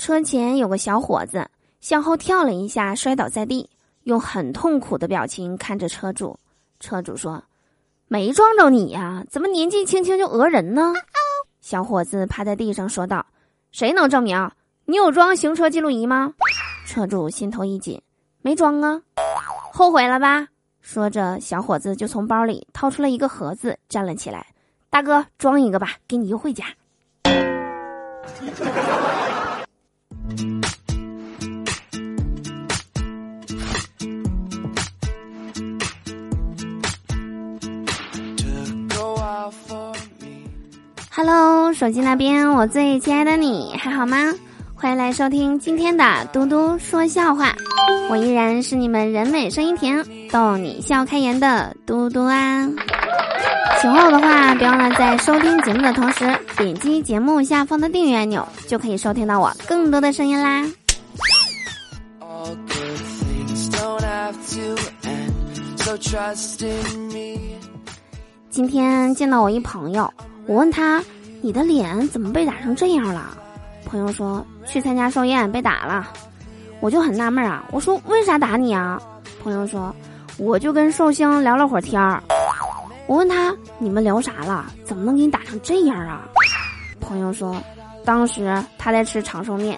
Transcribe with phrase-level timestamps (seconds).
[0.00, 1.46] 车前有个小伙子
[1.82, 3.68] 向后跳了一下，摔倒在地，
[4.04, 6.38] 用很痛苦的表情看着车主。
[6.80, 7.44] 车主说
[8.08, 10.94] ：“没撞着你呀，怎么年纪轻轻就讹人呢？”
[11.60, 13.26] 小伙子趴在地上说道
[13.72, 14.50] ：“谁能证明？
[14.86, 16.32] 你有装行车记录仪吗？”
[16.88, 18.00] 车主心头一紧
[18.40, 19.02] ：“没装啊，
[19.70, 20.48] 后悔了吧？”
[20.80, 24.46] 说着，小伙子就从包里掏出了一个盒子，站了起来
[24.88, 26.64] ：“大哥，装一个吧，给你优惠价。”
[41.12, 44.32] Hello，手机那边，我最亲爱的你还好吗？
[44.74, 47.54] 欢迎来收听今天的嘟嘟说笑话，
[48.10, 52.66] 我依然是你们人美声音甜、逗你笑开颜的嘟嘟啊！
[53.80, 60.62] 喜欢我的话，别忘了在收听节目的同时点击节目下方的订阅按钮，就可以收听到我更多的声音啦。
[68.50, 70.12] 今天见到我一朋友。
[70.46, 71.02] 我问他
[71.40, 73.34] ：“你的脸怎么被打成这样了？”
[73.86, 76.06] 朋友说：“去参加寿宴被打了。”
[76.80, 79.00] 我就很纳闷啊，我说：“为啥打你啊？”
[79.42, 79.94] 朋友说
[80.36, 82.22] ：“我就跟寿星聊了会儿天儿。”
[83.10, 84.66] 我问他：“你们聊啥了？
[84.84, 86.28] 怎么能给你打成这样啊？”
[87.02, 87.60] 朋友说
[88.06, 89.76] ：“当时他在吃长寿面，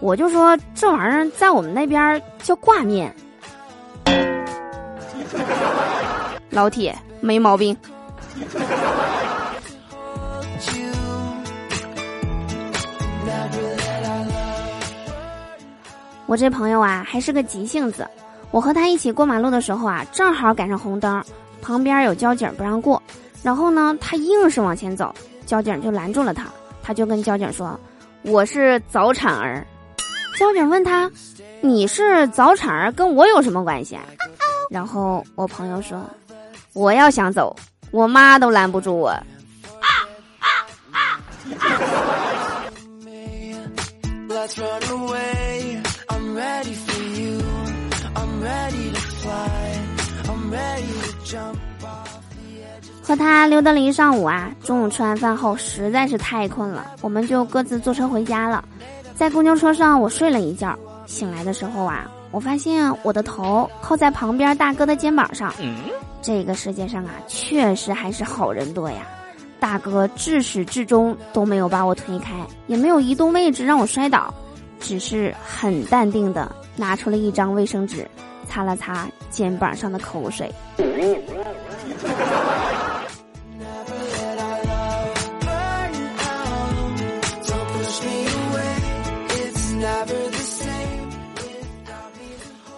[0.00, 3.14] 我就说这玩意儿在我们那边叫挂面。”
[6.48, 7.76] 老铁，没毛病。
[16.24, 18.08] 我这朋友啊，还是个急性子。
[18.50, 21.22] 我和他一起过马路的时候啊，正好赶上红灯，
[21.60, 23.02] 旁边有交警不让过。
[23.42, 25.14] 然后呢，他硬是往前走，
[25.46, 26.46] 交警就拦住了他。
[26.82, 27.78] 他就跟交警说
[28.22, 29.66] ：“我是早产儿。”
[30.38, 31.10] 交警问他
[31.60, 34.02] ：“你是早产儿，跟我有什么关系？”啊？”
[34.70, 36.04] 然后我朋友说
[36.72, 37.54] ：“我要想走，
[37.90, 39.14] 我妈都拦不住我。”
[53.02, 58.64] 和他溜达了一上午啊，中午吃完饭后实在是太困了，我们就各自坐车回家了。
[59.14, 65.52] 在公交车上，我睡了一觉，醒来的时候啊，我发现我的头靠在旁边大哥的肩膀上。
[66.22, 68.98] 这个世界上啊，确实还是好人多呀。
[69.58, 72.34] 大哥至始至终都没有把我推开，
[72.66, 74.32] 也没有移动位置让我摔倒，
[74.78, 78.08] 只是很淡定的拿出了一张卫生纸，
[78.50, 80.52] 擦了擦肩膀上的口水。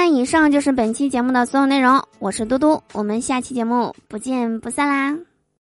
[0.03, 2.03] 那，以上就是本期节目的所有内容。
[2.19, 5.17] 我是嘟嘟，我们下期节目不见不散啦。